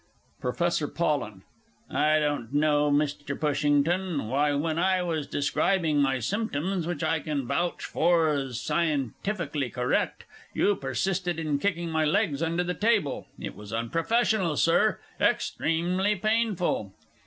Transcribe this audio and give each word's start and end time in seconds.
PROFESSOR 0.39 0.87
POLLEN. 0.87 1.43
I 1.87 2.17
don't 2.17 2.51
know, 2.55 2.89
Mr. 2.89 3.39
Pushington, 3.39 4.29
why, 4.29 4.51
when 4.55 4.79
I 4.79 5.03
was 5.03 5.27
describing 5.27 6.01
my 6.01 6.17
symptoms 6.17 6.87
which 6.87 7.03
I 7.03 7.19
can 7.19 7.45
vouch 7.45 7.85
for 7.85 8.29
as 8.29 8.59
scientifically 8.59 9.69
correct 9.69 10.25
you 10.55 10.73
persisted 10.75 11.37
in 11.37 11.59
kicking 11.59 11.91
my 11.91 12.03
legs 12.03 12.41
under 12.41 12.63
the 12.63 12.73
table 12.73 13.27
it 13.37 13.53
was 13.55 13.71
unprofessional, 13.71 14.57
Sir, 14.57 14.97
and 15.19 15.29
extremely 15.29 16.15
painful! 16.15 16.93